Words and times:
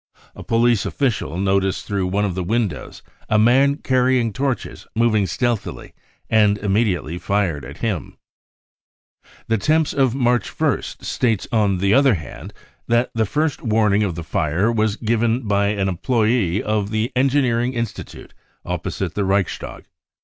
A 0.33 0.41
police 0.43 0.83
official 0.87 1.37
noticed 1.37 1.85
through 1.85 2.07
one 2.07 2.25
of 2.25 2.33
the 2.33 2.43
windows 2.43 3.03
a 3.29 3.37
man 3.37 3.75
carrying 3.75 4.33
torches 4.33 4.87
moving 4.95 5.25
stealthily^and 5.25 6.57
immediately 6.57 7.19
fired 7.19 7.63
at 7.63 7.77
him," 7.85 8.17
The 9.47 9.59
Temps 9.59 9.93
of 9.93 10.15
March 10.15 10.49
1st 10.49 11.03
states 11.05 11.47
on 11.51 11.77
the 11.77 11.93
other 11.93 12.15
hand 12.15 12.51
that 12.87 13.11
the 13.13 13.27
first 13.27 13.61
warning 13.61 14.01
of 14.01 14.15
the 14.15 14.23
fire 14.23 14.71
was 14.71 14.95
given 14.95 15.41
by 15.47 15.67
an 15.67 15.87
employee 15.87 16.63
of 16.63 16.89
the 16.89 17.11
Engineering 17.15 17.73
Institute 17.73 18.33
opposite 18.65 19.13
the 19.13 19.23
Reichstag. 19.23 19.83